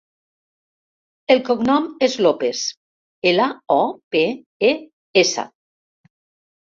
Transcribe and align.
El 1.33 1.41
cognom 1.49 1.85
és 2.07 2.15
Lopes: 2.27 2.63
ela, 3.33 3.45
o, 3.79 3.81
pe, 4.17 4.25
e, 4.71 4.73
essa. 5.25 5.45